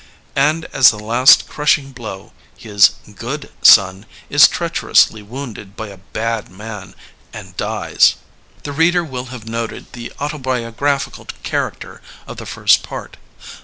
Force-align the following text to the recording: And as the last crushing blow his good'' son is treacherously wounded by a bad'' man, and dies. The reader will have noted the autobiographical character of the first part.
And 0.35 0.65
as 0.73 0.89
the 0.89 0.97
last 0.97 1.47
crushing 1.47 1.91
blow 1.91 2.33
his 2.57 2.89
good'' 3.13 3.51
son 3.61 4.07
is 4.31 4.47
treacherously 4.47 5.21
wounded 5.21 5.75
by 5.75 5.89
a 5.89 5.99
bad'' 6.11 6.49
man, 6.49 6.95
and 7.31 7.55
dies. 7.55 8.15
The 8.63 8.71
reader 8.73 9.03
will 9.03 9.25
have 9.25 9.47
noted 9.47 9.93
the 9.93 10.11
autobiographical 10.19 11.27
character 11.43 12.01
of 12.25 12.37
the 12.37 12.47
first 12.47 12.81
part. 12.81 13.17